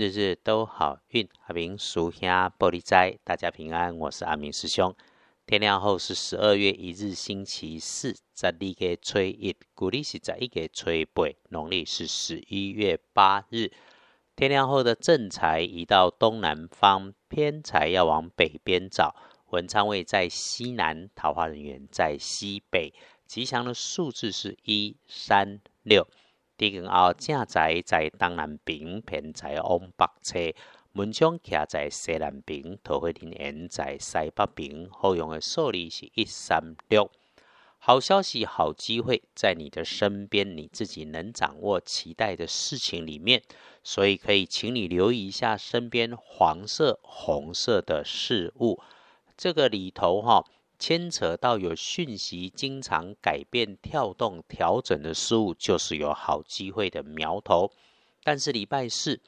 [0.00, 1.28] 日日都好运。
[1.46, 3.94] 阿明属下玻璃斋，大家平安。
[3.98, 4.96] 我是阿明师兄。
[5.44, 13.70] 天亮后是十二月一日，星期四，十二月初一，古历是十一月初八，农历是十一月八日。
[14.34, 19.14] 天亮后的正财移到东南方，偏财要往北边找。
[19.50, 22.94] 文昌位在西南，桃花人员在西北。
[23.26, 26.08] 吉祥的数字是一三六。
[26.60, 30.38] 地根后正宅在东南边，偏在往北侧。
[30.92, 34.86] 门窗徛在西南边，桃花人缘在西北边。
[34.90, 37.10] 好用的数字是一三六。
[37.78, 43.42] 好消息、好机会在你的身边，你自己能掌握、期待的事情里面，
[43.82, 48.82] 所以可以请你留意一下身边黄色、红色的事物。
[49.34, 50.44] 这个里头哈，
[50.80, 57.70] 牵扯到有讯息经常改变、跳动、调整的事物，就是有好机会的苗头。
[58.24, 59.20] 但是礼拜四，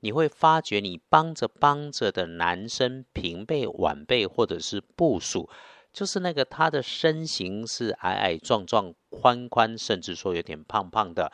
[0.00, 5.48] 你会发觉你帮着帮着的男生、平辈、晚辈或者是部属，
[5.92, 11.32] 就是那个他的身形是矮矮壮壮、宽宽，甚至说有点胖胖的。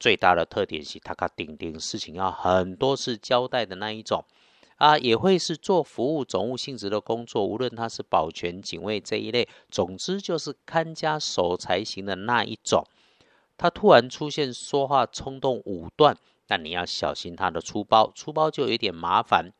[0.00, 4.24] 最大的特点是他卡顶顶，事情要很多次交代的那一种。
[4.82, 12.84] 啊，也会是做服务总务性质的工作，无论他是保全、警卫这一类，总之就是看家守财型的那一种。
[13.56, 16.16] 他突然出现说话冲动武断，
[16.48, 19.52] 那你要小心他的出包，出包就有点麻烦。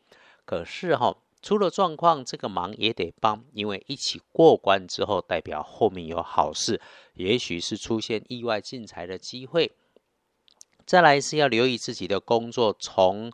[0.45, 6.81] 可是哈，出了状况，这个忙也得帮，因为一起过关之后，代表后面有好事，
[7.15, 9.71] 也许是出现意外进财的机会。
[10.85, 13.31] 再来是要留意自己的工作从。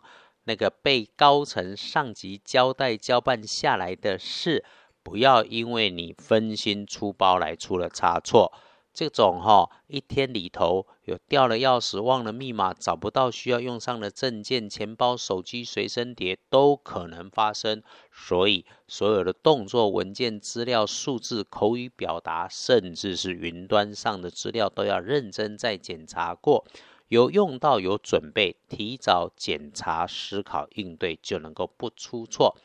[0.49, 4.65] 那个被高层上级交代交办下来的事，
[5.03, 8.51] 不要因为你分心出包来出了差错。
[8.91, 17.83] 这种哈一天里头有掉了钥匙、忘了密码、找不到需要用上的证件、钱包、手机、随身碟，都可能发生。
[18.11, 26.65] 所以所有的动作、文件、资料、数字、口语表达，甚至是云端上的资料，都要认真再检查过。
[27.09, 32.55] 有用到有准备，提早检查、思考、应对，就能够不出错。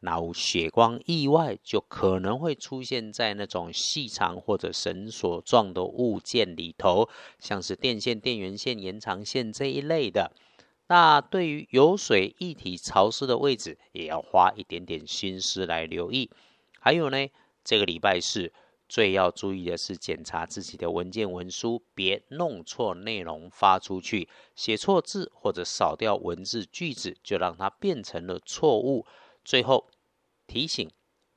[0.00, 7.08] 那无血光意外，就可能会出现在那种细长或者绳索状的物件里头，
[7.38, 10.30] 像是电线、电源线、延长线这一类的。
[10.88, 16.30] 那对于有水、液体、潮湿的位置，也要花一点点心思来留意。
[16.78, 17.26] 还有呢，
[17.64, 18.52] 这个礼拜是。
[18.88, 29.04] 最要注意的是，检查自己的文件文书，别弄错内容发出去，写错字或者少掉文字句子，就让它变成了错误。
[29.44, 29.88] 最后
[30.46, 30.88] 提醒：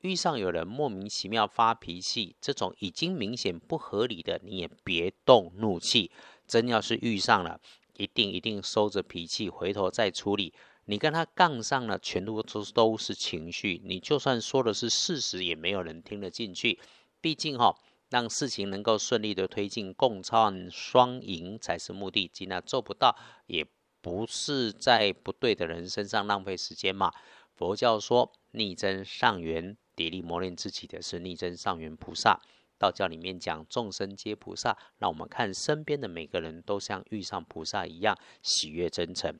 [0.01, 6.11] 遇上有人莫名其妙发脾气，这种已经明显不合理的，你也别动怒气。
[6.47, 7.59] 真要是遇上了，
[7.97, 10.53] 一定一定收着脾气，回头再处理。
[10.85, 16.79] 你跟他杠上了，全都都都是情绪，你就算说的是事实，也没有人听得进去。
[17.21, 17.75] 毕竟哈，
[18.09, 22.29] 让事情能够顺利的推进，共创双赢才是目的。
[22.33, 23.15] 既然做不到，
[23.47, 23.65] 也
[24.01, 27.11] 不是在不对的人身上浪费时间嘛。
[27.53, 32.39] 佛教说逆增上缘，砥砺磨练自己的是逆增上缘菩萨。
[32.77, 39.37] 道教里面讲众生皆菩萨，让我们看身边的每个人都像遇上菩萨一样喜悦真诚。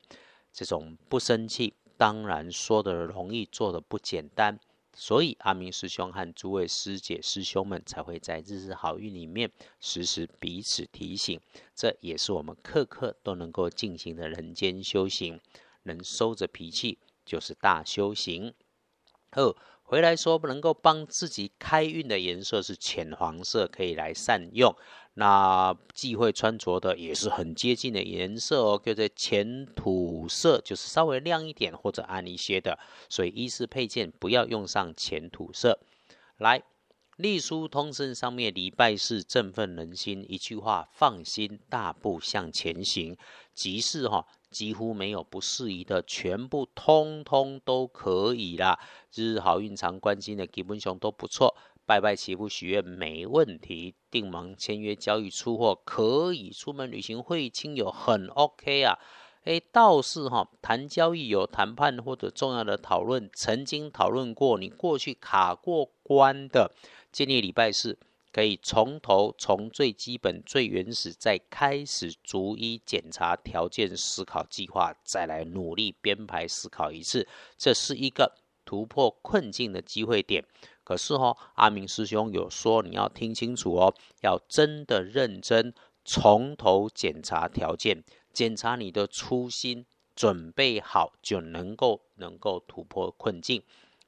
[0.52, 4.60] 这种不生气，当然说的容易，做的不简单。
[5.00, 9.50] 所以阿明师兄和诸位师姐师兄们才会在日日好运里面
[9.80, 11.40] 时时彼此提醒，
[11.74, 15.40] 这也是我们刻刻都能够进行的人间修行。
[15.84, 18.52] 能收着脾气，就是大修行。
[19.30, 24.76] 二回来说不，能够帮自己开运的颜色是浅黄色，可以来善用。
[25.20, 32.78] 那忌讳穿着的也是很接近的颜色哦，叫做浅土色，就是稍微亮一点或者暗一些的。
[33.10, 35.78] 所以衣饰配件不要用上浅土色。
[36.38, 36.62] 来，
[37.18, 43.14] 隶书通胜上面礼拜四振奋人心，一句话，放心，大步向前行。
[43.52, 48.78] 即是哈，几乎没有不适宜的，全部通通都可以啦。
[49.14, 51.54] 日日好运常关心的基本上都不错。
[51.90, 58.96] 拜拜祈福许愿没问题，订盟签约交易出货可以，出门旅行会亲友很 OK 啊。
[59.42, 66.70] 哎，倒是哈，谈交易有谈判或者重要的讨论，曾经讨论过你过去卡过关的，
[67.10, 67.98] 建议礼拜四
[68.32, 77.26] 可以从头从最基本最原始再开始逐一检查条件，思考计划，再来努力编排思考一次，
[77.58, 80.44] 这是一个突破困境的机会点。
[80.90, 85.72] 可是哦，阿明师兄有说，你要听清楚哦，要真的认真，
[86.04, 88.02] 从头检查条件，
[88.32, 93.62] 检查你的初心，准备好就能够能够突破困境。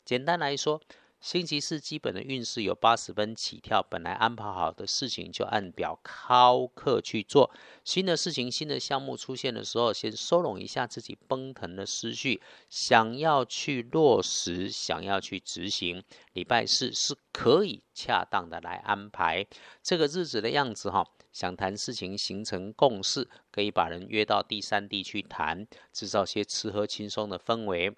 [0.04, 0.80] 简单来说。
[1.22, 7.48] 星期四基本的运势有八十分起跳，本来安排好的事情就按表敲课去做。
[7.84, 16.02] 新的事情、新的项目出现的时候，先收拢一下自己奔腾的思绪，想要去落实，想要去执行。
[16.32, 19.46] 礼拜四是可以恰当的来安排
[19.80, 21.06] 这个日子的样子哈。
[21.32, 27.94] 想谈事情形成共识，可以把人约到第三地去谈，制造些吃喝轻松的氛围，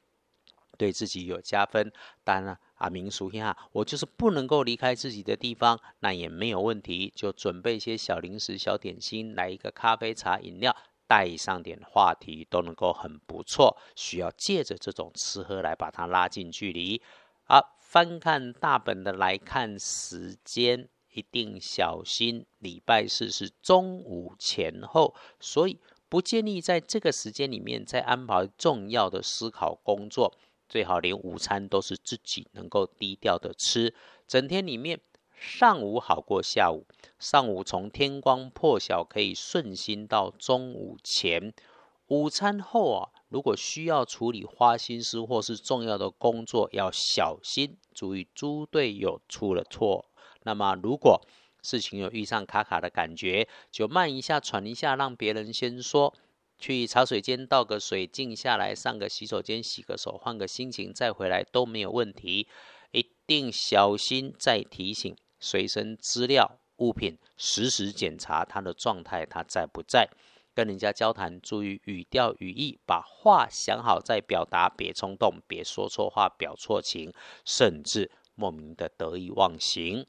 [0.76, 1.92] 对自己有加分。
[2.22, 2.58] 当然。
[2.76, 10.76] 啊，民俗下，我就是不能够离开自己的地方，那也没有问题，就准备一些小零食、小点心，来一个咖啡、茶、饮料，
[11.06, 13.78] 带上点话题，都能够很不错。
[13.94, 17.00] 需要借着这种吃喝来把它拉近距离。
[17.44, 25.78] 好，翻看大本的来看时间，一定小心，礼拜四是中午前后，所以
[26.08, 30.34] 不建议在这个时间里面再安排重要的思考工作。
[30.68, 33.94] 最好连午餐都是自己能够低调的吃，
[34.26, 35.00] 整天里面
[35.36, 36.86] 上午好过下午，
[37.18, 41.52] 上午从天光破晓可以顺心到中午前，
[42.08, 50.06] 午餐后啊，如果需要处理花心思或是重要的工作，要小心注意猪队友出了错。
[50.42, 51.20] 那么如果
[51.62, 56.14] 事情有遇上卡卡的感觉，就慢一下喘一下，让别人先说。
[56.64, 62.48] 去茶水间倒个水，静下来，上个洗手间洗个手，换个心情，再回来都没有问题。
[62.90, 70.08] 一定小心，再提醒随身资料物品，实时检查它的状态，它在不在？
[70.54, 77.12] 跟人家交谈，注意语调语义，把话想好再表达，别冲动，别说错话，表错情，
[77.44, 80.06] 甚至莫名的得意忘形。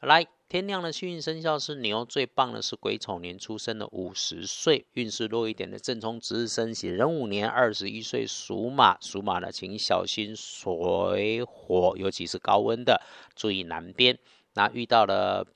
[0.00, 0.26] 来。
[0.48, 13.02] 天亮的幸运生肖是牛，最棒的是癸丑年出生的五十岁，运势弱一点的正冲值日生喜壬午年二十一岁属马，属马的请小心水火，尤其是高温的，
[13.34, 14.16] 注意南边。
[14.54, 15.48] 那遇到了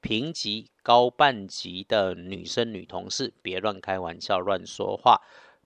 [0.00, 5.22] 平级高半级的女生女同事，别乱开玩笑，乱说话。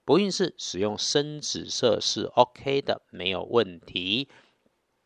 [0.07, 4.31] 不运势使用深紫色是 OK 的，没有问题。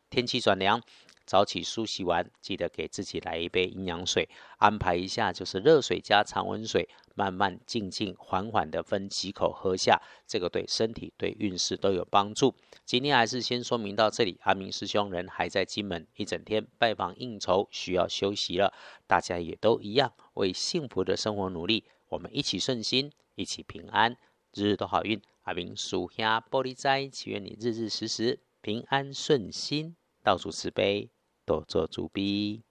[0.09, 0.81] 天气转凉。
[1.27, 4.29] 早起梳洗完，记得给自己来一杯营养水，
[4.59, 12.55] 安排一下就是热水加常温水，慢慢静静缓缓的分几口喝下，这个对身体对运势都有帮助。
[12.85, 18.75] 今天还是先说明到这里，阿明师兄人还在金门一整天拜访应酬，需要休息了。
[19.07, 24.17] 大家也都一样，为幸福的生活努力，我们一起顺心，一起平安，
[24.53, 25.23] 日日都好运。
[25.45, 31.14] 阿明属下玻璃斋，祈愿你日日时时平安顺心，到处慈悲。
[31.45, 32.65] 多做主笔。